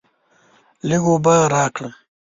[0.87, 1.89] لږ اوبه راکړه!